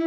Hi 0.00 0.06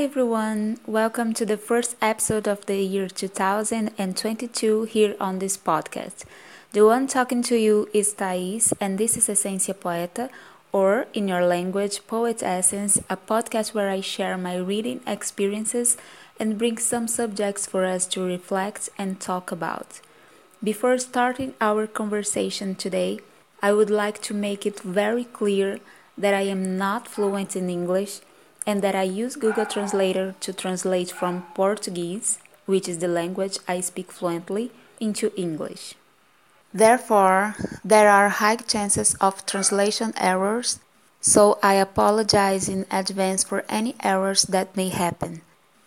everyone, 0.00 0.78
welcome 0.86 1.32
to 1.34 1.46
the 1.46 1.56
first 1.56 1.94
episode 2.02 2.48
of 2.48 2.66
the 2.66 2.82
year 2.82 3.06
2022 3.06 4.82
here 4.84 5.14
on 5.20 5.38
this 5.38 5.56
podcast. 5.56 6.24
The 6.72 6.84
one 6.84 7.06
talking 7.06 7.44
to 7.44 7.56
you 7.56 7.88
is 7.94 8.14
Thais, 8.14 8.74
and 8.80 8.98
this 8.98 9.16
is 9.16 9.28
Essência 9.28 9.78
Poeta, 9.78 10.30
or 10.72 11.06
in 11.14 11.28
your 11.28 11.44
language, 11.46 12.04
Poet 12.08 12.42
Essence, 12.42 12.98
a 13.08 13.16
podcast 13.16 13.72
where 13.72 13.88
I 13.88 14.00
share 14.00 14.36
my 14.36 14.56
reading 14.56 15.00
experiences 15.06 15.96
and 16.40 16.58
bring 16.58 16.78
some 16.78 17.06
subjects 17.06 17.66
for 17.66 17.84
us 17.84 18.06
to 18.06 18.24
reflect 18.24 18.88
and 18.98 19.20
talk 19.20 19.52
about. 19.52 20.00
Before 20.64 20.98
starting 20.98 21.54
our 21.60 21.86
conversation 21.86 22.74
today, 22.74 23.20
I 23.62 23.72
would 23.72 23.90
like 23.90 24.20
to 24.22 24.34
make 24.34 24.64
it 24.64 24.80
very 24.80 25.24
clear 25.24 25.78
that 26.16 26.34
I 26.34 26.42
am 26.42 26.78
not 26.78 27.06
fluent 27.06 27.54
in 27.54 27.68
English 27.68 28.20
and 28.66 28.82
that 28.82 28.94
I 28.94 29.02
use 29.02 29.36
Google 29.36 29.66
Translator 29.66 30.34
to 30.40 30.52
translate 30.52 31.10
from 31.10 31.44
Portuguese, 31.54 32.38
which 32.66 32.88
is 32.88 32.98
the 32.98 33.08
language 33.08 33.58
I 33.68 33.80
speak 33.80 34.10
fluently, 34.10 34.70
into 34.98 35.32
English. 35.36 35.94
Therefore, 36.72 37.56
there 37.84 38.08
are 38.08 38.28
high 38.28 38.56
chances 38.56 39.14
of 39.14 39.44
translation 39.44 40.12
errors, 40.16 40.78
so 41.20 41.58
I 41.62 41.74
apologize 41.74 42.68
in 42.68 42.86
advance 42.90 43.44
for 43.44 43.64
any 43.68 43.94
errors 44.02 44.42
that 44.44 44.76
may 44.76 44.88
happen. 44.88 45.42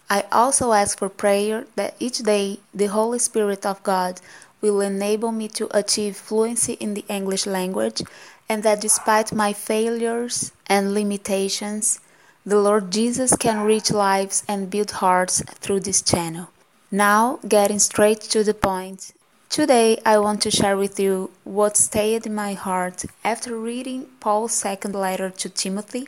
I 0.10 0.26
also 0.32 0.74
ask 0.74 1.00
for 1.00 1.10
prayer 1.10 1.66
that 1.76 1.96
each 2.00 2.20
day 2.20 2.60
the 2.74 2.88
Holy 2.88 3.20
Spirit 3.20 3.66
of 3.66 3.82
God 3.84 4.22
will 4.62 4.82
enable 4.82 5.32
me 5.32 5.48
to 5.50 5.68
achieve 5.78 6.16
fluency 6.16 6.74
in 6.74 6.94
the 6.94 7.06
English 7.10 7.46
language 7.46 8.02
and 8.48 8.64
that 8.64 8.82
despite 8.82 9.34
my 9.34 9.54
failures 9.54 10.52
and 10.68 10.94
limitations, 10.94 12.00
the 12.46 12.60
Lord 12.60 12.92
Jesus 12.92 13.36
can 13.36 13.66
reach 13.66 13.92
lives 13.92 14.44
and 14.48 14.70
build 14.70 14.92
hearts 14.92 15.42
through 15.62 15.80
this 15.82 16.02
channel. 16.02 16.50
Now, 16.92 17.40
getting 17.48 17.80
straight 17.80 18.22
to 18.34 18.44
the 18.44 18.54
point. 18.54 19.14
Today, 19.50 20.00
I 20.06 20.18
want 20.18 20.42
to 20.42 20.52
share 20.52 20.78
with 20.78 21.00
you 21.00 21.32
what 21.44 21.78
stayed 21.78 22.26
in 22.26 22.36
my 22.36 22.54
heart 22.54 23.06
after 23.24 23.58
reading 23.58 24.08
Paul's 24.20 24.54
second 24.54 24.94
letter 24.94 25.30
to 25.30 25.50
Timothy 25.50 26.08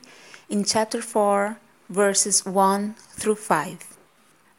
in 0.49 0.63
chapter 0.63 1.01
4, 1.01 1.57
verses 1.89 2.45
1 2.45 2.95
through 3.11 3.35
5. 3.35 3.97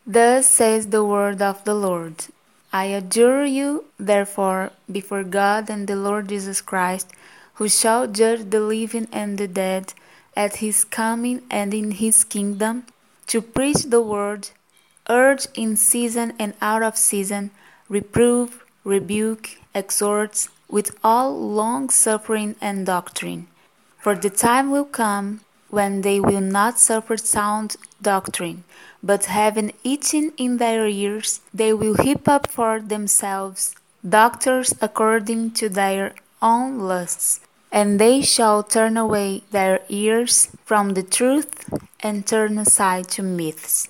Thus 0.06 0.46
says 0.46 0.88
the 0.88 1.04
word 1.04 1.42
of 1.42 1.64
the 1.64 1.74
Lord 1.74 2.26
I 2.72 2.86
adjure 2.86 3.44
you, 3.44 3.84
therefore, 3.98 4.70
before 4.90 5.24
God 5.24 5.70
and 5.70 5.88
the 5.88 5.96
Lord 5.96 6.28
Jesus 6.28 6.60
Christ, 6.60 7.10
who 7.54 7.68
shall 7.68 8.06
judge 8.06 8.50
the 8.50 8.60
living 8.60 9.08
and 9.12 9.38
the 9.38 9.48
dead 9.48 9.94
at 10.36 10.56
his 10.56 10.84
coming 10.84 11.42
and 11.50 11.72
in 11.72 11.92
his 11.92 12.22
kingdom, 12.22 12.84
to 13.28 13.40
preach 13.40 13.84
the 13.84 14.02
word, 14.02 14.50
urge 15.08 15.46
in 15.54 15.76
season 15.76 16.34
and 16.38 16.52
out 16.60 16.82
of 16.82 16.96
season, 16.96 17.50
reprove, 17.88 18.62
rebuke, 18.84 19.58
exhort 19.74 20.48
with 20.68 20.96
all 21.02 21.32
long 21.34 21.88
suffering 21.88 22.56
and 22.60 22.84
doctrine. 22.84 23.46
For 23.98 24.14
the 24.14 24.30
time 24.30 24.70
will 24.70 24.84
come 24.84 25.40
when 25.76 26.00
they 26.06 26.18
will 26.28 26.46
not 26.58 26.78
suffer 26.78 27.16
sound 27.16 27.76
doctrine, 28.00 28.64
but 29.02 29.26
having 29.40 29.72
itching 29.84 30.32
in 30.36 30.56
their 30.56 30.86
ears, 30.86 31.40
they 31.52 31.72
will 31.72 31.96
heap 32.04 32.26
up 32.36 32.44
for 32.56 32.80
themselves 32.80 33.74
doctors 34.08 34.72
according 34.80 35.50
to 35.50 35.68
their 35.68 36.14
own 36.40 36.78
lusts 36.78 37.40
and 37.72 37.98
they 37.98 38.22
shall 38.22 38.62
turn 38.62 38.96
away 38.96 39.42
their 39.50 39.80
ears 39.88 40.48
from 40.64 40.94
the 40.94 41.02
truth 41.02 41.52
and 42.00 42.26
turn 42.26 42.58
aside 42.58 43.08
to 43.08 43.22
myths. 43.22 43.88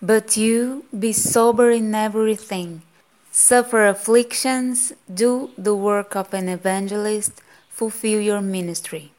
But 0.00 0.36
you 0.36 0.84
be 1.04 1.12
sober 1.12 1.70
in 1.70 1.94
everything, 1.94 2.82
suffer 3.30 3.86
afflictions, 3.86 4.92
do 5.12 5.50
the 5.58 5.74
work 5.74 6.16
of 6.16 6.32
an 6.32 6.48
evangelist, 6.48 7.32
fulfill 7.68 8.20
your 8.20 8.40
ministry. 8.40 9.12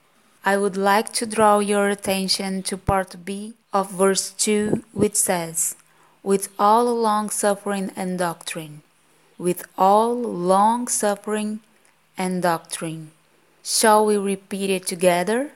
I 0.44 0.57
would 0.57 0.75
like 0.75 1.13
to 1.13 1.28
draw 1.28 1.59
your 1.59 1.90
attention 1.90 2.63
to 2.63 2.75
part 2.75 3.24
B 3.24 3.53
of 3.72 3.91
verse 3.91 4.31
2, 4.31 4.84
which 4.91 5.16
says, 5.16 5.75
With 6.24 6.50
all 6.57 6.85
long 6.96 7.29
suffering 7.29 7.91
and 7.96 8.18
doctrine. 8.18 8.81
With 9.38 9.63
all 9.78 10.16
long 10.16 10.88
suffering 10.88 11.59
and 12.18 12.41
doctrine. 12.41 13.12
Shall 13.63 14.03
we 14.03 14.18
repeat 14.18 14.72
it 14.72 14.88
together? 14.88 15.51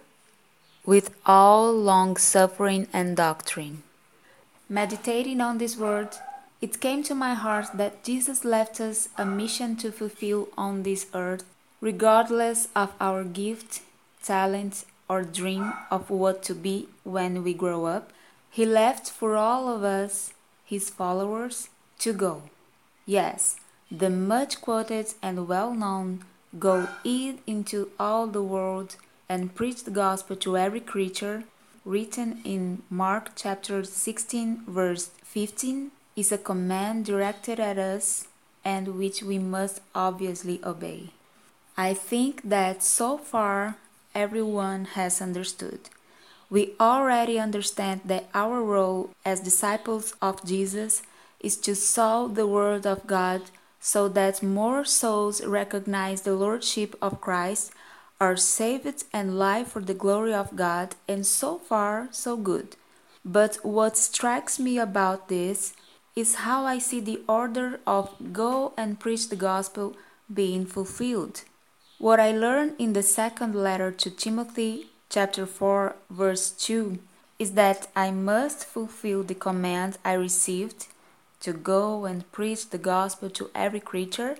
With 0.85 1.15
all 1.25 1.73
long 1.73 2.17
suffering 2.17 2.87
and 2.93 3.17
doctrine. 3.17 3.81
Meditating 4.69 5.41
on 5.41 5.57
this 5.57 5.75
word, 5.77 6.09
it 6.61 6.79
came 6.79 7.01
to 7.03 7.15
my 7.15 7.33
heart 7.33 7.69
that 7.73 8.03
Jesus 8.03 8.45
left 8.45 8.79
us 8.79 9.09
a 9.17 9.25
mission 9.25 9.75
to 9.77 9.91
fulfill 9.91 10.47
on 10.55 10.83
this 10.83 11.07
earth, 11.15 11.43
regardless 11.81 12.67
of 12.75 12.93
our 12.99 13.23
gift, 13.23 13.81
talent, 14.25 14.85
or 15.07 15.23
dream 15.23 15.73
of 15.91 16.09
what 16.09 16.41
to 16.43 16.55
be 16.55 16.87
when 17.03 17.43
we 17.43 17.53
grow 17.53 17.85
up. 17.85 18.11
He 18.49 18.65
left 18.65 19.09
for 19.09 19.35
all 19.35 19.69
of 19.69 19.83
us, 19.83 20.33
his 20.63 20.89
followers, 20.89 21.69
to 21.99 22.13
go. 22.13 22.43
Yes, 23.05 23.57
the 23.91 24.09
much 24.09 24.61
quoted 24.61 25.13
and 25.21 25.47
well 25.47 25.73
known 25.73 26.23
Go 26.57 26.87
ye 27.03 27.39
into 27.45 27.89
all 27.99 28.27
the 28.27 28.41
world 28.41 28.95
and 29.27 29.53
preach 29.53 29.83
the 29.83 29.91
gospel 29.91 30.37
to 30.37 30.57
every 30.57 30.79
creature, 30.79 31.43
written 31.83 32.39
in 32.45 32.81
Mark 32.89 33.31
chapter 33.35 33.83
16, 33.83 34.63
verse 34.65 35.09
15, 35.23 35.91
is 36.15 36.31
a 36.31 36.37
command 36.37 37.03
directed 37.03 37.59
at 37.59 37.77
us 37.77 38.27
and 38.63 38.95
which 38.95 39.21
we 39.21 39.37
must 39.37 39.81
obviously 39.93 40.61
obey. 40.63 41.09
I 41.75 41.93
think 41.93 42.41
that 42.43 42.81
so 42.81 43.17
far 43.17 43.75
everyone 44.15 44.85
has 44.95 45.21
understood. 45.21 45.81
We 46.49 46.73
already 46.79 47.37
understand 47.37 48.01
that 48.05 48.29
our 48.33 48.63
role 48.63 49.09
as 49.25 49.41
disciples 49.41 50.13
of 50.21 50.45
Jesus 50.45 51.03
is 51.39 51.57
to 51.57 51.75
sow 51.75 52.27
the 52.27 52.47
Word 52.47 52.87
of 52.87 53.05
God 53.05 53.41
so 53.79 54.07
that 54.09 54.41
more 54.41 54.83
souls 54.85 55.45
recognize 55.45 56.21
the 56.21 56.33
Lordship 56.33 56.95
of 57.01 57.21
Christ, 57.21 57.71
are 58.19 58.35
saved, 58.35 59.03
and 59.13 59.37
live 59.37 59.67
for 59.67 59.81
the 59.81 59.93
glory 59.93 60.33
of 60.33 60.55
God, 60.55 60.95
and 61.07 61.23
so 61.25 61.59
far, 61.59 62.07
so 62.11 62.35
good. 62.35 62.75
But 63.23 63.57
what 63.63 63.97
strikes 63.97 64.57
me 64.57 64.79
about 64.79 65.27
this 65.27 65.73
is 66.15 66.45
how 66.45 66.65
I 66.65 66.79
see 66.79 66.99
the 66.99 67.21
order 67.27 67.79
of 67.85 68.33
go 68.33 68.73
and 68.77 68.99
preach 68.99 69.29
the 69.29 69.35
gospel 69.35 69.95
being 70.33 70.65
fulfilled. 70.65 71.43
What 72.05 72.19
I 72.19 72.33
learned 72.33 72.75
in 72.77 72.93
the 72.93 73.01
second 73.01 73.55
letter 73.55 73.89
to 73.89 74.11
Timothy, 74.11 74.89
chapter 75.09 75.47
4, 75.47 75.95
verse 76.11 76.51
2, 76.51 76.99
is 77.39 77.53
that 77.53 77.87
I 77.95 78.11
must 78.11 78.63
fulfill 78.63 79.23
the 79.23 79.33
command 79.33 79.97
I 80.05 80.13
received 80.13 80.85
to 81.39 81.51
go 81.51 82.05
and 82.05 82.31
preach 82.31 82.69
the 82.69 82.77
gospel 82.77 83.31
to 83.31 83.49
every 83.55 83.79
creature, 83.79 84.37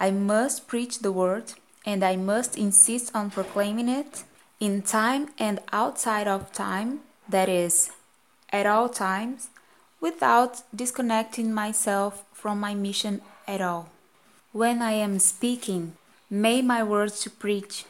I 0.00 0.10
must 0.10 0.66
preach 0.66 0.98
the 0.98 1.12
word 1.12 1.52
and 1.86 2.02
I 2.02 2.16
must 2.16 2.58
insist 2.58 3.14
on 3.14 3.30
proclaiming 3.30 3.88
it 3.88 4.24
in 4.58 4.82
time 4.82 5.28
and 5.38 5.60
outside 5.70 6.26
of 6.26 6.52
time, 6.52 7.02
that 7.28 7.48
is, 7.48 7.92
at 8.50 8.66
all 8.66 8.88
times, 8.88 9.50
without 10.00 10.62
disconnecting 10.74 11.54
myself 11.54 12.24
from 12.32 12.58
my 12.58 12.74
mission 12.74 13.20
at 13.46 13.60
all. 13.60 13.90
When 14.50 14.82
I 14.82 14.94
am 14.94 15.20
speaking, 15.20 15.92
may 16.42 16.58
my 16.62 16.82
words 16.82 17.20
to 17.22 17.30
preach, 17.30 17.84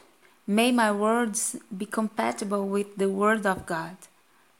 may 0.45 0.69
my 0.71 0.91
words 0.91 1.55
be 1.75 1.85
compatible 1.85 2.65
with 2.75 2.89
the 2.95 3.09
word 3.09 3.45
of 3.45 3.65
God. 3.65 3.97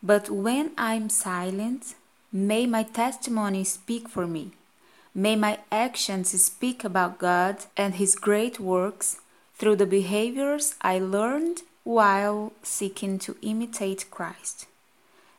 But 0.02 0.30
when 0.30 0.72
I'm 0.78 1.10
silent, 1.10 1.96
May 2.36 2.66
my 2.66 2.84
testimony 2.84 3.64
speak 3.64 4.10
for 4.10 4.28
me. 4.28 4.52
May 5.14 5.38
my 5.38 5.60
actions 5.72 6.30
speak 6.44 6.84
about 6.84 7.18
God 7.18 7.64
and 7.78 7.96
His 7.96 8.14
great 8.16 8.60
works 8.60 9.22
through 9.58 9.78
the 9.78 9.86
behaviors 9.86 10.76
I 10.82 11.00
learned 11.00 11.62
while 11.86 12.52
seeking 12.62 13.20
to 13.20 13.38
imitate 13.42 14.12
Christ. 14.12 14.66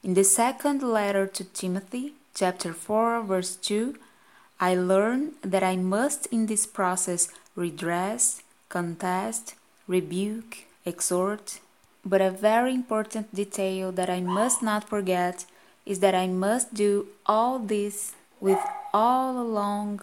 In 0.03 0.15
the 0.15 0.25
second 0.25 0.83
letter 0.83 1.27
to 1.27 1.45
Timothy, 1.45 2.15
chapter 2.35 2.73
4, 2.73 3.21
verse 3.21 3.57
2, 3.57 3.97
I 4.59 4.75
learn 4.75 5.33
that 5.43 5.63
I 5.63 5.77
must 5.77 6.25
in 6.33 6.47
this 6.47 6.65
process 6.65 7.29
redress, 7.57 8.43
contest, 8.69 9.55
rebuke, 9.89 10.67
exhort. 10.85 11.61
But 12.05 12.21
a 12.21 12.31
very 12.31 12.73
important 12.73 13.35
detail 13.35 13.91
that 13.93 14.09
I 14.09 14.21
must 14.21 14.63
not 14.63 14.89
forget 14.89 15.47
is 15.85 15.99
that 16.01 16.15
I 16.15 16.29
must 16.29 16.75
do 16.75 17.09
all 17.27 17.59
this 17.59 18.15
with 18.41 18.59
all 18.93 19.45
long 19.45 20.01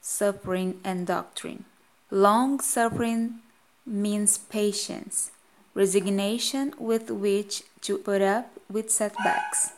suffering 0.00 0.80
and 0.84 1.06
doctrine. 1.06 1.64
Long 2.10 2.60
suffering 2.60 3.40
means 3.86 4.38
patience, 4.38 5.30
resignation 5.74 6.74
with 6.78 7.10
which 7.10 7.62
to 7.82 7.98
put 7.98 8.22
up 8.22 8.50
with 8.70 8.90
setbacks, 8.90 9.72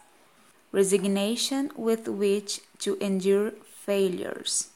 resignation 0.73 1.71
with 1.77 2.09
which 2.09 2.61
to 2.81 2.97
endure 3.01 3.53
failures, 3.87 4.69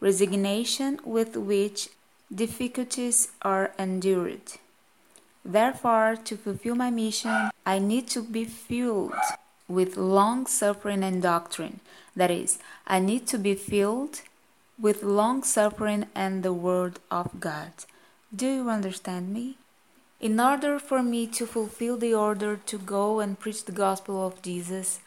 resignation 0.00 0.98
with 1.04 1.36
which 1.36 1.90
difficulties 2.34 3.28
are 3.42 3.72
endured. 3.78 4.40
Therefore, 5.44 6.16
to 6.24 6.36
fulfill 6.36 6.74
my 6.74 6.90
mission, 6.90 7.50
I 7.64 7.78
need 7.78 8.08
to 8.08 8.22
be 8.22 8.44
filled 8.44 9.14
with 9.68 9.96
long 9.96 10.46
suffering 10.46 11.02
and 11.02 11.22
doctrine. 11.22 11.80
That 12.16 12.30
is, 12.30 12.58
I 12.86 12.98
need 12.98 13.26
to 13.28 13.38
be 13.38 13.54
filled 13.54 14.22
with 14.78 15.02
long 15.02 15.42
suffering 15.42 16.06
and 16.14 16.42
the 16.42 16.52
Word 16.52 16.98
of 17.10 17.40
God. 17.40 17.72
Do 18.34 18.46
you 18.46 18.70
understand 18.70 19.32
me? 19.32 19.56
In 20.20 20.38
order 20.38 20.78
for 20.78 21.02
me 21.02 21.26
to 21.28 21.46
fulfill 21.46 21.96
the 21.96 22.14
order 22.14 22.56
to 22.66 22.78
go 22.78 23.20
and 23.20 23.38
preach 23.38 23.64
the 23.64 23.72
gospel 23.72 24.26
of 24.26 24.42
Jesus, 24.42 25.00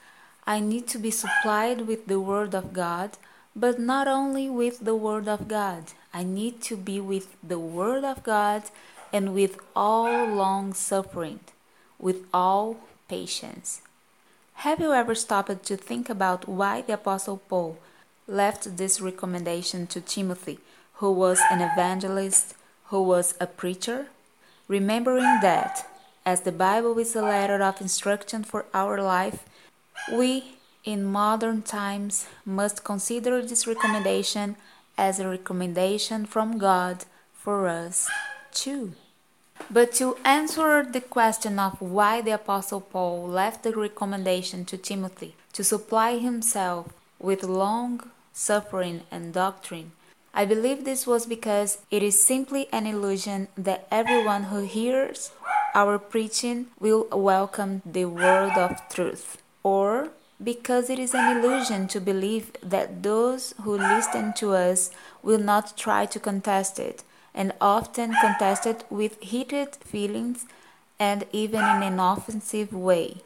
I 0.45 0.59
need 0.59 0.87
to 0.87 0.97
be 0.97 1.11
supplied 1.11 1.81
with 1.87 2.07
the 2.07 2.19
Word 2.19 2.55
of 2.55 2.73
God, 2.73 3.11
but 3.55 3.79
not 3.79 4.07
only 4.07 4.50
with 4.50 4.79
the 4.79 4.95
Word 4.95 5.27
of 5.27 5.47
God. 5.47 5.85
I 6.13 6.23
need 6.23 6.61
to 6.63 6.77
be 6.77 7.00
with 7.00 7.35
the 7.44 7.59
Word 7.59 8.03
of 8.03 8.23
God 8.23 8.63
and 9.11 9.33
with 9.33 9.59
all 9.75 10.25
long 10.25 10.73
suffering, 10.73 11.39
with 12.00 12.25
all 12.33 12.77
patience. 13.07 13.81
Have 14.55 14.79
you 14.79 14.94
ever 14.94 15.15
stopped 15.15 15.65
to 15.65 15.77
think 15.77 16.09
about 16.09 16.47
why 16.47 16.81
the 16.81 16.94
Apostle 16.94 17.38
Paul 17.50 17.77
left 18.27 18.77
this 18.77 19.01
recommendation 19.01 19.88
to 19.88 20.01
Timothy, 20.01 20.59
who 20.95 21.11
was 21.11 21.39
an 21.51 21.61
evangelist, 21.61 22.55
who 22.85 23.03
was 23.03 23.35
a 23.39 23.47
preacher? 23.47 24.07
Remembering 24.67 25.39
that, 25.41 25.88
as 26.25 26.41
the 26.41 26.51
Bible 26.51 26.97
is 26.97 27.15
a 27.15 27.21
letter 27.21 27.61
of 27.61 27.81
instruction 27.81 28.44
for 28.44 28.65
our 28.73 29.01
life, 29.01 29.44
we 30.11 30.55
in 30.83 31.03
modern 31.03 31.62
times 31.62 32.25
must 32.45 32.83
consider 32.83 33.41
this 33.41 33.65
recommendation 33.68 34.56
as 34.97 35.19
a 35.19 35.27
recommendation 35.27 36.25
from 36.25 36.57
God 36.57 37.06
for 37.33 37.68
us 37.68 38.09
too. 38.51 38.94
But 39.69 39.94
to 39.94 40.18
answer 40.25 40.83
the 40.83 41.01
question 41.01 41.59
of 41.59 41.81
why 41.81 42.21
the 42.21 42.31
Apostle 42.31 42.81
Paul 42.81 43.27
left 43.27 43.63
the 43.63 43.71
recommendation 43.71 44.65
to 44.65 44.77
Timothy 44.77 45.35
to 45.53 45.63
supply 45.63 46.18
himself 46.18 46.88
with 47.19 47.44
long 47.44 48.09
suffering 48.33 49.01
and 49.12 49.33
doctrine, 49.33 49.91
I 50.33 50.45
believe 50.45 50.83
this 50.83 51.06
was 51.06 51.25
because 51.27 51.77
it 51.91 52.01
is 52.01 52.21
simply 52.21 52.68
an 52.74 52.88
illusion 52.88 53.47
that 53.56 53.88
everyone 53.91 54.45
who 54.45 54.63
hears 54.65 55.31
our 55.75 55.97
preaching 56.00 56.68
will 56.79 57.07
welcome 57.12 57.81
the 57.86 58.06
word 58.06 58.57
of 58.57 58.81
truth, 58.89 59.38
or 59.63 60.09
because 60.43 60.89
it 60.89 60.99
is 60.99 61.13
an 61.13 61.37
illusion 61.37 61.87
to 61.87 62.01
believe 62.01 62.51
that 62.61 63.01
those 63.03 63.53
who 63.61 63.77
listen 63.77 64.33
to 64.33 64.51
us 64.51 64.91
will 65.21 65.37
not 65.37 65.77
try 65.77 66.05
to 66.05 66.19
contest 66.19 66.79
it 66.79 67.03
and 67.33 67.53
often 67.61 68.13
contest 68.21 68.65
it 68.65 68.83
with 68.89 69.19
heated 69.21 69.75
feelings 69.75 70.45
and 70.99 71.25
even 71.31 71.61
in 71.61 71.83
an 71.83 71.99
offensive 71.99 72.73
way. 72.73 73.21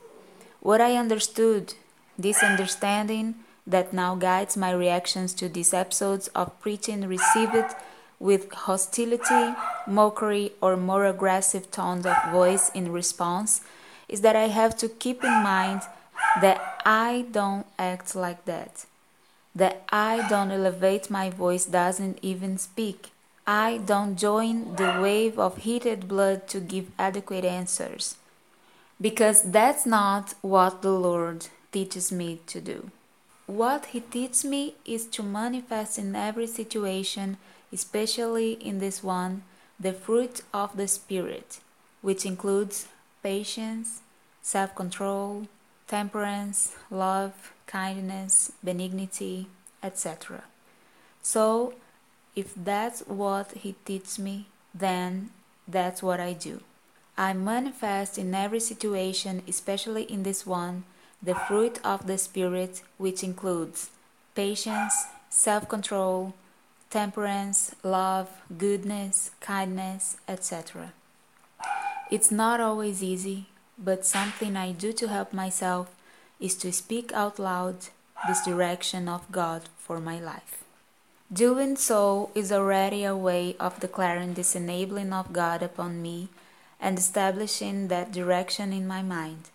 What 0.59 0.81
I 0.81 0.95
understood, 0.95 1.73
this 2.17 2.41
understanding 2.43 3.35
that 3.65 3.93
now 3.93 4.15
guides 4.15 4.55
my 4.55 4.71
reactions 4.71 5.33
to 5.33 5.49
these 5.49 5.73
episodes 5.73 6.27
of 6.29 6.59
preaching 6.61 7.07
received 7.07 7.75
with 8.19 8.51
hostility, 8.51 9.53
mockery, 9.85 10.53
or 10.61 10.75
more 10.77 11.05
aggressive 11.05 11.69
tones 11.69 12.05
of 12.05 12.15
voice 12.31 12.69
in 12.73 12.91
response, 12.91 13.61
is 14.07 14.21
that 14.21 14.35
I 14.35 14.47
have 14.47 14.75
to 14.77 14.87
keep 14.87 15.23
in 15.23 15.43
mind 15.43 15.81
that 16.41 16.81
I 16.85 17.25
don't 17.31 17.65
act 17.77 18.15
like 18.15 18.45
that. 18.45 18.85
That 19.55 19.83
I 19.89 20.27
don't 20.29 20.51
elevate 20.51 21.09
my 21.09 21.29
voice, 21.29 21.65
doesn't 21.65 22.19
even 22.21 22.57
speak. 22.57 23.11
I 23.45 23.77
don't 23.77 24.17
join 24.17 24.75
the 24.75 24.99
wave 25.01 25.39
of 25.39 25.57
heated 25.57 26.07
blood 26.07 26.47
to 26.49 26.59
give 26.59 26.91
adequate 26.99 27.45
answers. 27.45 28.15
Because 28.99 29.41
that's 29.43 29.85
not 29.85 30.33
what 30.41 30.81
the 30.81 30.91
Lord 30.91 31.47
teaches 31.71 32.11
me 32.11 32.39
to 32.47 32.59
do. 32.59 32.91
What 33.45 33.85
He 33.87 34.01
teaches 34.01 34.43
me 34.43 34.75
is 34.85 35.05
to 35.07 35.23
manifest 35.23 35.97
in 35.97 36.15
every 36.15 36.47
situation, 36.47 37.37
especially 37.71 38.53
in 38.53 38.79
this 38.79 39.01
one, 39.03 39.43
the 39.79 39.93
fruit 39.93 40.41
of 40.53 40.75
the 40.75 40.87
Spirit, 40.87 41.59
which 42.01 42.25
includes 42.25 42.87
patience, 43.23 44.01
self 44.41 44.75
control, 44.75 45.47
temperance, 45.87 46.75
love, 46.91 47.53
kindness, 47.65 48.51
benignity, 48.63 49.47
etc. 49.81 50.43
So, 51.21 51.73
if 52.35 52.53
that's 52.55 53.01
what 53.01 53.51
he 53.53 53.75
teaches 53.85 54.19
me, 54.19 54.47
then 54.73 55.29
that's 55.67 56.03
what 56.03 56.19
I 56.19 56.33
do. 56.33 56.61
I 57.17 57.33
manifest 57.33 58.17
in 58.17 58.35
every 58.35 58.59
situation, 58.59 59.41
especially 59.47 60.03
in 60.03 60.23
this 60.23 60.45
one, 60.45 60.83
the 61.21 61.33
fruit 61.33 61.79
of 61.83 62.05
the 62.05 62.17
Spirit, 62.17 62.83
which 62.97 63.23
includes 63.23 63.89
patience, 64.35 64.93
self 65.29 65.67
control, 65.67 66.35
temperance, 66.89 67.73
love, 67.83 68.29
goodness, 68.55 69.31
kindness, 69.41 70.17
etc. 70.27 70.93
It's 72.11 72.31
not 72.31 72.61
always 72.61 73.01
easy, 73.03 73.47
but 73.77 74.05
something 74.05 74.57
I 74.57 74.71
do 74.71 74.91
to 74.93 75.07
help 75.07 75.33
myself 75.33 75.93
is 76.39 76.55
to 76.55 76.71
speak 76.71 77.11
out 77.13 77.39
loud 77.39 77.87
this 78.27 78.43
direction 78.43 79.07
of 79.07 79.31
God 79.31 79.69
for 79.77 79.99
my 79.99 80.19
life. 80.19 80.63
Doing 81.31 81.75
so 81.75 82.31
is 82.33 82.51
already 82.51 83.03
a 83.03 83.15
way 83.15 83.55
of 83.59 83.79
declaring 83.79 84.33
this 84.33 84.55
enabling 84.55 85.13
of 85.13 85.33
God 85.33 85.61
upon 85.61 86.01
me 86.01 86.29
and 86.79 86.97
establishing 86.97 87.89
that 87.89 88.11
direction 88.11 88.71
in 88.71 88.87
my 88.87 89.01
mind. 89.01 89.49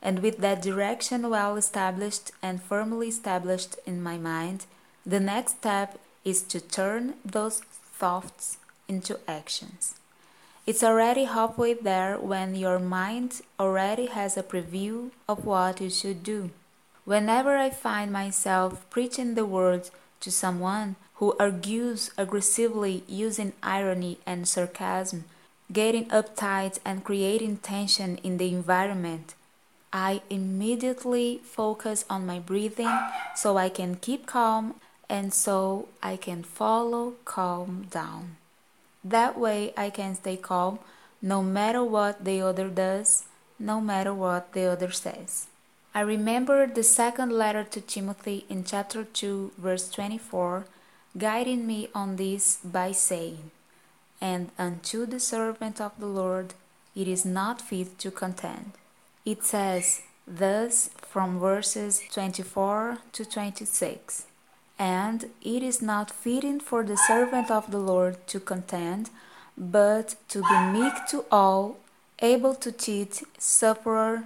And 0.00 0.20
with 0.20 0.38
that 0.38 0.62
direction 0.62 1.28
well 1.28 1.56
established 1.56 2.30
and 2.40 2.62
firmly 2.62 3.08
established 3.08 3.76
in 3.84 4.00
my 4.02 4.16
mind, 4.16 4.66
the 5.04 5.18
next 5.18 5.58
step 5.58 5.98
is 6.24 6.42
to 6.42 6.60
turn 6.60 7.14
those 7.24 7.60
thoughts 7.60 8.58
into 8.86 9.18
actions. 9.26 9.97
It's 10.68 10.84
already 10.84 11.24
halfway 11.24 11.72
there 11.72 12.18
when 12.18 12.54
your 12.54 12.78
mind 12.78 13.40
already 13.58 14.04
has 14.04 14.36
a 14.36 14.42
preview 14.42 15.12
of 15.26 15.46
what 15.46 15.80
you 15.80 15.88
should 15.88 16.22
do. 16.22 16.50
Whenever 17.06 17.56
I 17.56 17.70
find 17.70 18.12
myself 18.12 18.84
preaching 18.90 19.34
the 19.34 19.46
word 19.46 19.88
to 20.20 20.30
someone 20.30 20.96
who 21.14 21.34
argues 21.40 22.10
aggressively 22.18 23.02
using 23.08 23.54
irony 23.62 24.18
and 24.26 24.46
sarcasm, 24.46 25.24
getting 25.72 26.04
uptight 26.10 26.78
and 26.84 27.02
creating 27.02 27.64
tension 27.64 28.18
in 28.18 28.36
the 28.36 28.52
environment, 28.52 29.34
I 29.90 30.20
immediately 30.28 31.40
focus 31.44 32.04
on 32.10 32.26
my 32.26 32.40
breathing 32.40 32.92
so 33.34 33.56
I 33.56 33.70
can 33.70 33.96
keep 33.96 34.26
calm 34.26 34.74
and 35.08 35.32
so 35.32 35.88
I 36.02 36.18
can 36.18 36.42
follow 36.42 37.14
calm 37.24 37.86
down. 37.90 38.36
That 39.04 39.38
way 39.38 39.72
I 39.76 39.90
can 39.90 40.14
stay 40.14 40.36
calm 40.36 40.78
no 41.20 41.42
matter 41.42 41.82
what 41.82 42.24
the 42.24 42.40
other 42.40 42.68
does, 42.68 43.24
no 43.58 43.80
matter 43.80 44.14
what 44.14 44.52
the 44.52 44.64
other 44.64 44.90
says. 44.90 45.46
I 45.94 46.00
remember 46.02 46.66
the 46.66 46.82
second 46.82 47.32
letter 47.32 47.64
to 47.64 47.80
Timothy 47.80 48.44
in 48.48 48.62
chapter 48.62 49.04
2, 49.04 49.52
verse 49.58 49.90
24, 49.90 50.66
guiding 51.16 51.66
me 51.66 51.88
on 51.94 52.16
this 52.16 52.58
by 52.62 52.92
saying, 52.92 53.50
And 54.20 54.50
unto 54.58 55.06
the 55.06 55.18
servant 55.18 55.80
of 55.80 55.92
the 55.98 56.06
Lord 56.06 56.54
it 56.94 57.08
is 57.08 57.24
not 57.24 57.60
fit 57.60 57.98
to 57.98 58.10
contend. 58.10 58.72
It 59.24 59.44
says 59.44 60.02
thus 60.26 60.90
from 61.00 61.40
verses 61.40 62.02
24 62.12 62.98
to 63.12 63.24
26. 63.24 64.27
And 64.78 65.30
it 65.42 65.62
is 65.62 65.82
not 65.82 66.10
fitting 66.10 66.60
for 66.60 66.84
the 66.84 66.96
servant 66.96 67.50
of 67.50 67.70
the 67.70 67.78
Lord 67.78 68.26
to 68.28 68.38
contend, 68.38 69.10
but 69.56 70.14
to 70.28 70.42
be 70.42 70.58
meek 70.78 71.06
to 71.08 71.24
all, 71.32 71.78
able 72.20 72.54
to 72.54 72.70
teach, 72.70 73.24
sufferer, 73.38 74.24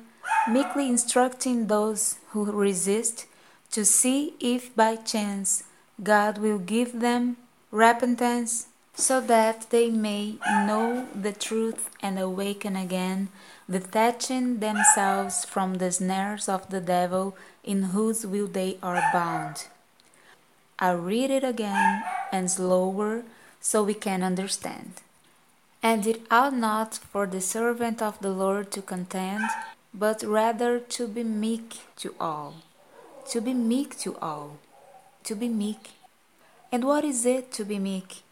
meekly 0.48 0.88
instructing 0.88 1.66
those 1.66 2.16
who 2.30 2.44
resist, 2.44 3.26
to 3.70 3.84
see 3.84 4.34
if 4.40 4.74
by 4.76 4.96
chance 4.96 5.64
God 6.02 6.38
will 6.38 6.58
give 6.58 7.00
them 7.00 7.38
repentance 7.70 8.66
so 8.94 9.20
that 9.22 9.70
they 9.70 9.88
may 9.88 10.36
know 10.66 11.08
the 11.14 11.32
truth 11.32 11.88
and 12.00 12.18
awaken 12.18 12.76
again, 12.76 13.28
detaching 13.70 14.58
themselves 14.58 15.44
from 15.46 15.74
the 15.74 15.90
snares 15.90 16.48
of 16.48 16.68
the 16.68 16.80
devil 16.80 17.34
in 17.64 17.84
whose 17.84 18.26
will 18.26 18.46
they 18.46 18.76
are 18.82 19.02
bound. 19.12 19.64
I'll 20.82 20.98
read 20.98 21.30
it 21.30 21.44
again 21.44 22.02
and 22.32 22.50
slower 22.50 23.22
so 23.60 23.84
we 23.84 23.94
can 23.94 24.24
understand. 24.24 25.00
And 25.80 26.04
it 26.08 26.22
ought 26.28 26.54
not 26.54 26.96
for 26.96 27.24
the 27.24 27.40
servant 27.40 28.02
of 28.02 28.18
the 28.18 28.30
Lord 28.30 28.72
to 28.72 28.82
contend, 28.82 29.44
but 29.94 30.24
rather 30.24 30.80
to 30.80 31.06
be 31.06 31.22
meek 31.22 31.82
to 31.98 32.16
all. 32.18 32.54
To 33.30 33.40
be 33.40 33.54
meek 33.54 33.96
to 33.98 34.16
all. 34.16 34.58
To 35.22 35.36
be 35.36 35.48
meek. 35.48 35.90
And 36.72 36.82
what 36.82 37.04
is 37.04 37.24
it 37.24 37.52
to 37.52 37.64
be 37.64 37.78
meek? 37.78 38.22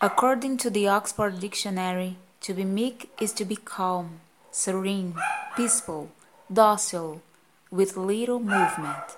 According 0.00 0.56
to 0.66 0.70
the 0.70 0.88
Oxford 0.88 1.38
Dictionary, 1.38 2.16
to 2.40 2.54
be 2.54 2.64
meek 2.64 3.08
is 3.20 3.32
to 3.34 3.44
be 3.44 3.54
calm, 3.54 4.18
serene, 4.50 5.14
peaceful, 5.56 6.10
docile, 6.52 7.22
with 7.70 7.96
little 7.96 8.40
movement. 8.40 9.14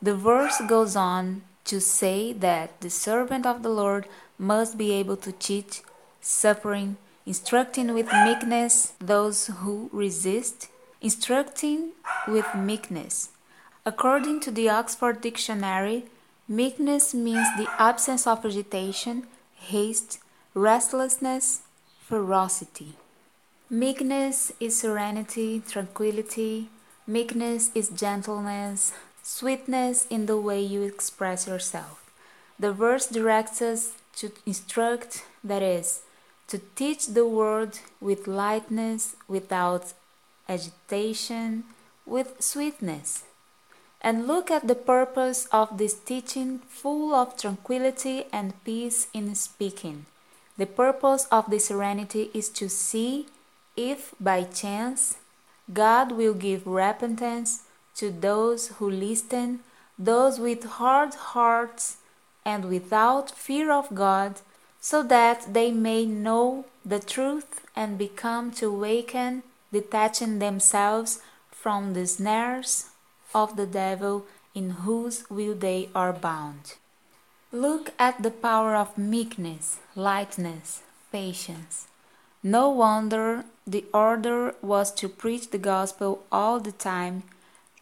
The 0.00 0.14
verse 0.14 0.62
goes 0.68 0.94
on 0.94 1.42
to 1.64 1.80
say 1.80 2.32
that 2.32 2.80
the 2.80 2.90
servant 2.90 3.46
of 3.46 3.62
the 3.62 3.68
Lord 3.68 4.06
must 4.38 4.76
be 4.76 4.92
able 4.92 5.16
to 5.18 5.32
teach, 5.32 5.82
suffering, 6.20 6.96
instructing 7.26 7.94
with 7.94 8.12
meekness 8.12 8.92
those 8.98 9.46
who 9.46 9.88
resist, 9.92 10.68
instructing 11.00 11.92
with 12.28 12.46
meekness. 12.54 13.30
According 13.86 14.40
to 14.40 14.50
the 14.50 14.68
Oxford 14.68 15.20
Dictionary, 15.20 16.04
meekness 16.48 17.14
means 17.14 17.48
the 17.56 17.68
absence 17.78 18.26
of 18.26 18.44
agitation, 18.44 19.26
haste, 19.54 20.18
restlessness, 20.54 21.62
ferocity. 22.00 22.94
Meekness 23.70 24.52
is 24.60 24.78
serenity, 24.78 25.62
tranquility. 25.66 26.68
Meekness 27.06 27.70
is 27.74 27.88
gentleness, 27.88 28.92
sweetness 29.24 30.06
in 30.10 30.26
the 30.26 30.36
way 30.36 30.60
you 30.60 30.82
express 30.82 31.48
yourself. 31.48 32.04
The 32.60 32.72
verse 32.72 33.06
directs 33.06 33.62
us 33.62 33.92
to 34.16 34.30
instruct, 34.46 35.24
that 35.42 35.62
is, 35.62 36.02
to 36.48 36.60
teach 36.76 37.06
the 37.08 37.26
world 37.26 37.80
with 38.00 38.28
lightness, 38.28 39.16
without 39.26 39.94
agitation, 40.46 41.64
with 42.04 42.40
sweetness. 42.42 43.24
And 44.02 44.26
look 44.26 44.50
at 44.50 44.68
the 44.68 44.74
purpose 44.74 45.48
of 45.50 45.78
this 45.78 45.94
teaching, 45.94 46.60
full 46.68 47.14
of 47.14 47.38
tranquility 47.38 48.26
and 48.30 48.52
peace 48.62 49.08
in 49.14 49.34
speaking. 49.34 50.04
The 50.58 50.66
purpose 50.66 51.26
of 51.32 51.50
the 51.50 51.58
serenity 51.58 52.30
is 52.34 52.50
to 52.50 52.68
see 52.68 53.26
if 53.74 54.14
by 54.20 54.44
chance 54.44 55.16
God 55.72 56.12
will 56.12 56.34
give 56.34 56.66
repentance 56.66 57.63
to 57.96 58.10
those 58.10 58.68
who 58.76 58.90
listen, 58.90 59.60
those 59.98 60.38
with 60.38 60.64
hard 60.64 61.14
hearts 61.14 61.98
and 62.44 62.66
without 62.66 63.30
fear 63.30 63.72
of 63.72 63.94
God, 63.94 64.40
so 64.80 65.02
that 65.02 65.54
they 65.54 65.70
may 65.70 66.04
know 66.04 66.66
the 66.84 67.00
truth 67.00 67.64
and 67.74 67.96
become 67.96 68.50
to 68.52 68.66
awaken, 68.66 69.42
detaching 69.72 70.38
themselves 70.38 71.20
from 71.50 71.94
the 71.94 72.06
snares 72.06 72.90
of 73.34 73.56
the 73.56 73.66
devil 73.66 74.26
in 74.54 74.70
whose 74.70 75.28
will 75.30 75.54
they 75.54 75.88
are 75.94 76.12
bound. 76.12 76.74
Look 77.50 77.92
at 77.98 78.22
the 78.22 78.30
power 78.30 78.74
of 78.74 78.98
meekness, 78.98 79.78
lightness, 79.94 80.82
patience. 81.10 81.88
No 82.42 82.68
wonder 82.68 83.44
the 83.66 83.84
order 83.94 84.54
was 84.60 84.92
to 84.94 85.08
preach 85.08 85.50
the 85.50 85.58
gospel 85.58 86.24
all 86.30 86.60
the 86.60 86.72
time 86.72 87.22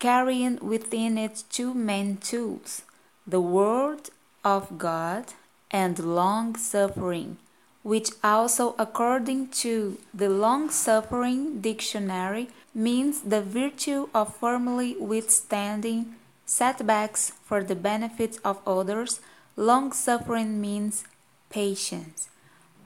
carrying 0.03 0.59
within 0.61 1.17
it 1.17 1.45
two 1.49 1.73
main 1.73 2.17
tools 2.17 2.83
the 3.25 3.41
Word 3.41 4.11
of 4.45 4.77
God 4.77 5.25
and 5.71 5.97
long 6.01 6.57
suffering, 6.57 7.37
which 7.85 8.11
also, 8.25 8.75
according 8.81 9.47
to 9.63 9.99
the 10.13 10.29
long 10.29 10.71
suffering 10.71 11.61
dictionary, 11.61 12.49
means 12.75 13.21
the 13.21 13.41
virtue 13.41 14.09
of 14.13 14.37
firmly 14.37 14.97
withstanding 14.99 16.17
setbacks 16.45 17.31
for 17.45 17.63
the 17.63 17.77
benefit 17.77 18.39
of 18.45 18.59
others. 18.67 19.21
Long 19.55 19.93
suffering 19.93 20.61
means 20.61 21.05
patience. 21.49 22.29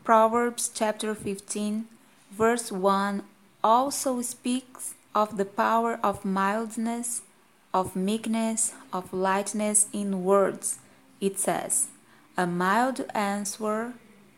Proverbs 0.04 0.70
chapter 0.72 1.14
15, 1.14 1.86
verse 2.30 2.70
1 2.70 3.22
also 3.64 4.20
speaks 4.20 4.95
of 5.16 5.38
the 5.38 5.46
power 5.46 5.98
of 6.02 6.26
mildness, 6.26 7.22
of 7.72 7.96
meekness, 7.96 8.74
of 8.92 9.14
lightness 9.14 9.86
in 9.90 10.22
words. 10.22 10.78
It 11.22 11.38
says, 11.38 11.88
A 12.36 12.46
mild 12.46 13.00
answer 13.14 13.94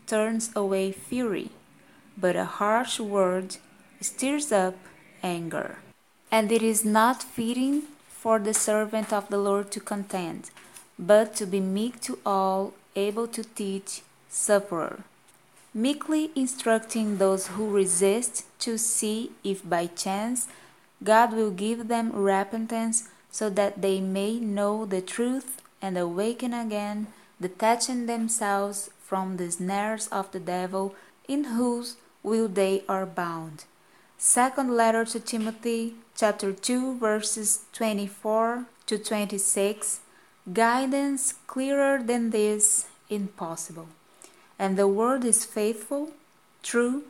turns 0.07 0.51
away 0.55 0.93
fury, 0.93 1.51
but 2.17 2.37
a 2.37 2.45
harsh 2.45 3.01
word 3.01 3.57
stirs 4.01 4.53
up 4.53 4.77
anger. 5.21 5.79
And 6.31 6.53
it 6.53 6.63
is 6.63 6.85
not 6.85 7.25
fitting 7.25 7.83
for 8.09 8.39
the 8.39 8.55
servant 8.55 9.13
of 9.13 9.29
the 9.31 9.39
Lord 9.39 9.73
to 9.73 9.81
contend, 9.81 10.51
but 10.97 11.35
to 11.37 11.45
be 11.47 11.59
meek 11.59 12.01
to 12.03 12.21
all, 12.25 12.73
able 12.95 13.27
to 13.27 13.43
teach, 13.43 14.03
sufferer 14.29 15.01
meekly 15.75 16.31
instructing 16.35 17.19
those 17.19 17.49
who 17.49 17.71
resist 17.71 18.45
to 18.59 18.79
see 18.79 19.31
if 19.45 19.69
by 19.69 19.87
chance 19.87 20.49
God 21.03 21.33
will 21.33 21.51
give 21.51 21.89
them 21.89 22.13
repentance 22.13 23.09
so 23.31 23.51
that 23.51 23.83
they 23.83 24.01
may 24.01 24.39
know 24.41 24.85
the 24.85 25.01
truth 25.01 25.63
and 25.81 25.97
awaken 25.97 26.53
again, 26.53 27.07
detaching 27.41 28.07
themselves 28.07 28.91
from 29.01 29.37
the 29.37 29.51
snares 29.51 30.09
of 30.09 30.31
the 30.33 30.41
devil 30.41 30.95
in 31.29 31.45
whose 31.45 31.97
will 32.23 32.49
they 32.49 32.83
are 32.89 33.07
bound. 33.07 33.65
Second 34.17 34.75
letter 34.75 35.05
to 35.05 35.21
Timothy, 35.21 35.95
chapter 36.17 36.53
2, 36.53 36.99
verses 36.99 37.65
24 37.73 38.65
to 38.87 38.99
26. 38.99 40.01
Guidance 40.53 41.35
clearer 41.47 42.03
than 42.03 42.31
this 42.31 42.89
impossible. 43.09 43.89
And 44.59 44.77
the 44.77 44.89
word 44.89 45.25
is 45.25 45.45
faithful, 45.45 46.11
true, 46.65 47.05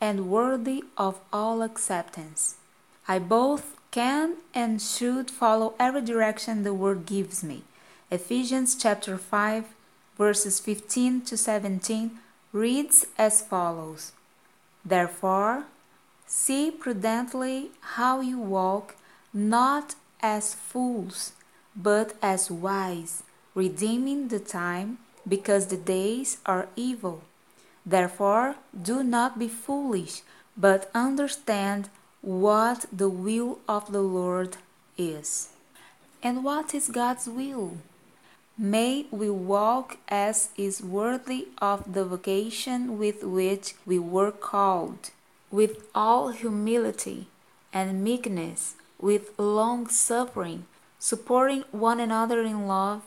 and 0.00 0.30
worthy 0.30 0.84
of 0.96 1.18
all 1.32 1.62
acceptance. 1.62 2.57
I 3.10 3.18
both 3.18 3.74
can 3.90 4.36
and 4.54 4.82
should 4.82 5.30
follow 5.30 5.74
every 5.80 6.02
direction 6.02 6.62
the 6.62 6.74
word 6.74 7.06
gives 7.06 7.42
me. 7.42 7.62
Ephesians 8.10 8.76
chapter 8.76 9.16
5 9.16 9.64
verses 10.18 10.60
15 10.60 11.22
to 11.22 11.36
17 11.36 12.18
reads 12.52 13.06
as 13.16 13.40
follows 13.40 14.12
Therefore, 14.84 15.64
see 16.26 16.70
prudently 16.70 17.70
how 17.96 18.20
you 18.20 18.38
walk, 18.38 18.96
not 19.32 19.94
as 20.20 20.54
fools, 20.54 21.32
but 21.74 22.14
as 22.20 22.50
wise, 22.50 23.22
redeeming 23.54 24.28
the 24.28 24.38
time, 24.38 24.98
because 25.26 25.66
the 25.66 25.76
days 25.76 26.38
are 26.44 26.68
evil. 26.76 27.22
Therefore, 27.86 28.56
do 28.80 29.02
not 29.02 29.38
be 29.38 29.48
foolish, 29.48 30.22
but 30.56 30.90
understand 30.94 31.88
what 32.20 32.86
the 32.92 33.08
will 33.08 33.58
of 33.68 33.92
the 33.92 34.02
Lord 34.02 34.56
is. 34.96 35.50
And 36.22 36.42
what 36.42 36.74
is 36.74 36.88
God's 36.88 37.28
will? 37.28 37.78
May 38.56 39.06
we 39.12 39.30
walk 39.30 39.98
as 40.08 40.48
is 40.56 40.82
worthy 40.82 41.46
of 41.58 41.92
the 41.92 42.04
vocation 42.04 42.98
with 42.98 43.22
which 43.22 43.74
we 43.86 44.00
were 44.00 44.32
called, 44.32 45.10
with 45.50 45.84
all 45.94 46.30
humility 46.30 47.28
and 47.72 48.02
meekness, 48.02 48.74
with 49.00 49.38
long 49.38 49.86
suffering, 49.86 50.66
supporting 50.98 51.62
one 51.70 52.00
another 52.00 52.42
in 52.42 52.66
love, 52.66 53.02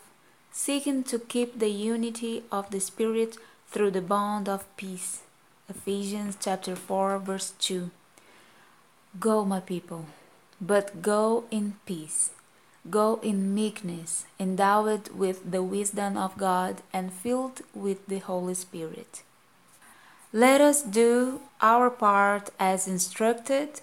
seeking 0.54 1.04
to 1.04 1.20
keep 1.20 1.60
the 1.60 1.70
unity 1.70 2.44
of 2.50 2.72
the 2.72 2.80
Spirit 2.80 3.36
through 3.68 3.92
the 3.92 4.02
bond 4.02 4.48
of 4.48 4.66
peace. 4.78 5.20
Ephesians 5.68 6.38
chapter 6.40 6.78
4 6.78 7.20
verse 7.20 7.54
2. 7.60 7.92
Go, 9.20 9.44
my 9.44 9.60
people, 9.60 10.06
but 10.62 11.02
go 11.02 11.44
in 11.52 11.76
peace. 11.86 12.32
Go 12.90 13.20
in 13.22 13.54
meekness, 13.54 14.26
endowed 14.40 15.10
with 15.10 15.52
the 15.52 15.62
wisdom 15.62 16.16
of 16.16 16.38
God 16.38 16.82
and 16.94 17.12
filled 17.12 17.62
with 17.76 18.08
the 18.08 18.20
Holy 18.20 18.54
Spirit. 18.54 19.22
Let 20.32 20.62
us 20.62 20.82
do 20.82 21.42
our 21.62 21.90
part 21.90 22.52
as 22.58 22.88
instructed, 22.88 23.82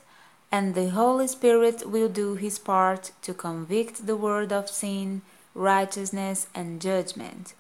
and 0.51 0.75
the 0.75 0.89
Holy 0.89 1.29
Spirit 1.29 1.87
will 1.87 2.09
do 2.09 2.35
his 2.35 2.59
part 2.59 3.13
to 3.21 3.35
convict 3.35 4.07
the 4.07 4.17
world 4.17 4.51
of 4.51 4.71
sin, 4.71 5.21
righteousness, 5.55 6.47
and 6.55 6.81
judgment. 6.81 7.53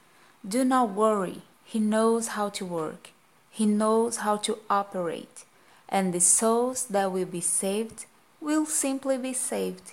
Do 0.46 0.64
not 0.64 0.90
worry, 0.90 1.42
he 1.64 1.78
knows 1.80 2.28
how 2.28 2.48
to 2.48 2.64
work, 2.64 3.10
he 3.50 3.66
knows 3.66 4.16
how 4.18 4.38
to 4.38 4.58
operate 4.70 5.44
and 5.88 6.12
the 6.12 6.21
souls 6.21 6.87
that 6.87 7.12
will 7.12 7.26
be 7.26 7.40
saved 7.40 8.07
will 8.40 8.66
simply 8.66 9.18
be 9.18 9.33
saved. 9.33 9.92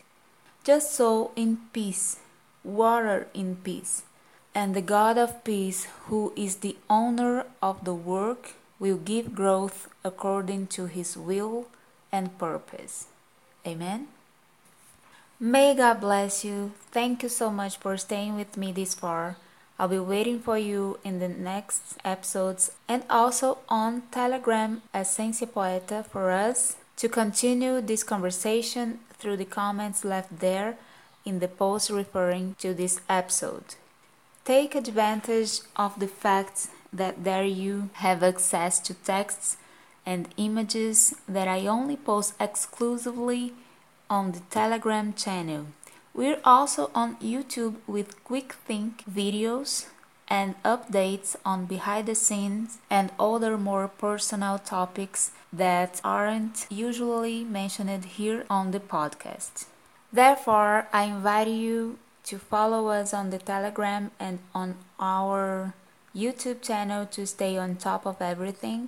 Just 0.64 0.94
sow 0.96 1.32
in 1.36 1.58
peace, 1.74 2.20
water 2.64 3.28
in 3.34 3.58
peace, 3.58 4.04
And 4.56 4.74
the 4.74 4.82
God 4.82 5.18
of 5.18 5.44
peace, 5.44 5.86
who 6.08 6.32
is 6.38 6.64
the 6.64 6.78
owner 6.90 7.46
of 7.62 7.84
the 7.84 7.94
work, 7.94 8.54
will 8.80 8.96
give 8.96 9.36
growth 9.36 9.90
according 10.02 10.68
to 10.68 10.86
his 10.86 11.18
will 11.18 11.68
and 12.10 12.38
purpose. 12.40 13.08
Amen. 13.68 14.08
May 15.38 15.76
God 15.76 16.00
bless 16.00 16.46
you. 16.46 16.72
Thank 16.92 17.22
you 17.22 17.28
so 17.28 17.52
much 17.52 17.76
for 17.76 17.98
staying 17.98 18.38
with 18.38 18.56
me 18.56 18.72
this 18.72 18.96
far. 18.96 19.36
I'll 19.78 19.90
be 19.90 20.00
waiting 20.00 20.40
for 20.40 20.58
you 20.58 21.00
in 21.04 21.20
the 21.20 21.28
next 21.28 21.98
episodes 22.06 22.72
and 22.88 23.04
also 23.10 23.58
on 23.68 24.04
Telegram 24.12 24.82
Essência 24.94 25.52
Poeta 25.52 26.06
for 26.10 26.32
us 26.32 26.78
to 26.96 27.10
continue 27.10 27.82
this 27.82 28.04
conversation 28.04 29.00
through 29.18 29.38
the 29.38 29.46
comments 29.46 30.06
left 30.06 30.40
there 30.40 30.78
in 31.26 31.40
the 31.40 31.50
post 31.50 31.90
referring 31.90 32.56
to 32.60 32.74
this 32.74 33.02
episode. 33.10 33.76
Take 34.46 34.76
advantage 34.76 35.60
of 35.76 36.00
the 36.00 36.08
fact 36.08 36.68
that 36.94 37.26
there 37.26 37.44
you 37.44 37.90
have 37.94 38.24
access 38.24 38.80
to 38.80 38.94
texts 38.94 39.58
and 40.06 40.30
images 40.38 41.16
that 41.28 41.48
I 41.48 41.68
only 41.68 41.98
post 41.98 42.36
exclusively 42.40 43.54
on 44.10 44.32
the 44.32 44.42
Telegram 44.52 45.14
channel. 45.14 45.66
We're 46.16 46.40
also 46.46 46.92
on 46.96 47.18
YouTube 47.18 47.76
with 47.88 48.24
quick 48.24 48.54
think 48.66 49.04
videos 49.04 49.88
and 50.30 50.56
updates 50.64 51.36
on 51.44 51.66
behind 51.66 52.08
the 52.08 52.16
scenes 52.16 52.78
and 52.90 53.12
other 53.20 53.58
more 53.58 53.90
personal 53.90 54.58
topics 54.58 55.32
that 55.52 56.00
aren't 56.06 56.68
usually 56.70 57.44
mentioned 57.44 58.06
here 58.06 58.46
on 58.50 58.72
the 58.72 58.80
podcast. 58.80 59.66
Therefore, 60.14 60.88
I 60.94 61.04
invite 61.04 61.50
you 61.50 62.00
to 62.24 62.40
follow 62.40 62.88
us 62.88 63.14
on 63.14 63.30
the 63.30 63.38
Telegram 63.38 64.12
and 64.18 64.40
on 64.54 64.76
our 64.98 65.74
YouTube 66.16 66.62
channel 66.62 67.06
to 67.08 67.28
stay 67.28 67.58
on 67.58 67.76
top 67.76 68.08
of 68.08 68.22
everything. 68.22 68.88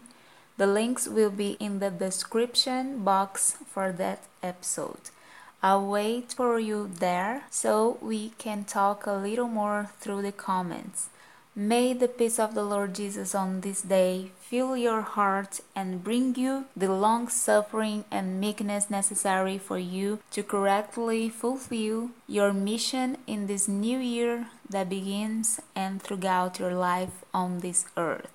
The 0.56 0.66
links 0.66 1.10
will 1.10 1.30
be 1.30 1.58
in 1.60 1.80
the 1.80 1.92
description 1.92 3.04
box 3.04 3.58
for 3.68 3.92
that 3.92 4.24
episode. 4.42 5.12
I'll 5.62 5.86
wait 5.86 6.34
for 6.34 6.60
you 6.60 6.90
there 7.00 7.44
so 7.50 7.98
we 8.02 8.30
can 8.38 8.64
talk 8.64 9.06
a 9.06 9.14
little 9.14 9.48
more 9.48 9.90
through 10.00 10.22
the 10.22 10.32
comments. 10.32 11.10
May 11.56 11.94
the 11.94 12.08
peace 12.08 12.38
of 12.38 12.54
the 12.54 12.64
Lord 12.64 12.94
Jesus 12.94 13.34
on 13.34 13.62
this 13.62 13.82
day 13.82 14.30
fill 14.40 14.78
your 14.78 15.02
heart 15.02 15.60
and 15.76 16.04
bring 16.04 16.36
you 16.36 16.66
the 16.76 16.92
long 16.92 17.30
suffering 17.30 18.06
and 18.12 18.40
meekness 18.40 18.92
necessary 18.92 19.58
for 19.58 19.80
you 19.80 20.20
to 20.32 20.44
correctly 20.44 21.30
fulfill 21.30 22.12
your 22.28 22.54
mission 22.54 23.18
in 23.26 23.48
this 23.48 23.68
new 23.68 23.98
year 23.98 24.50
that 24.70 24.90
begins 24.90 25.60
and 25.76 26.00
throughout 26.00 26.60
your 26.60 26.74
life 26.74 27.26
on 27.34 27.62
this 27.62 27.86
earth. 27.98 28.30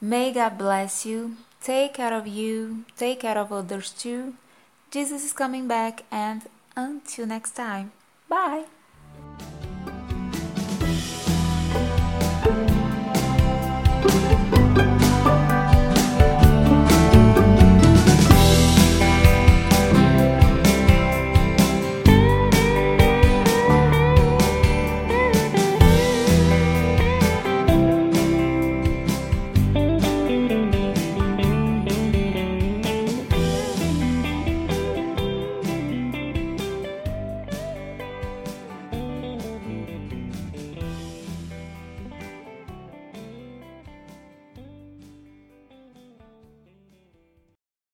May 0.00 0.32
God 0.32 0.58
bless 0.58 1.06
you. 1.06 1.36
Take 1.62 1.94
care 1.94 2.12
of 2.12 2.26
you, 2.26 2.84
take 2.96 3.20
care 3.20 3.38
of 3.38 3.52
others 3.52 3.90
too. 3.92 4.34
Jesus 4.90 5.24
is 5.24 5.32
coming 5.32 5.68
back, 5.68 6.04
and 6.10 6.42
until 6.76 7.26
next 7.26 7.52
time, 7.52 7.92
bye. 8.28 8.64